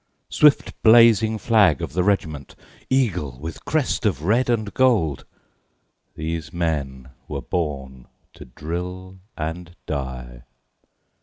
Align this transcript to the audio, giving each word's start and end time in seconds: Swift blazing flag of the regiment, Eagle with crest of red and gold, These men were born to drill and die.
Swift 0.31 0.73
blazing 0.81 1.37
flag 1.37 1.79
of 1.79 1.93
the 1.93 2.03
regiment, 2.03 2.55
Eagle 2.89 3.37
with 3.39 3.63
crest 3.65 4.03
of 4.03 4.23
red 4.23 4.49
and 4.49 4.73
gold, 4.73 5.25
These 6.15 6.51
men 6.51 7.11
were 7.27 7.43
born 7.43 8.07
to 8.33 8.45
drill 8.45 9.19
and 9.37 9.75
die. 9.85 10.41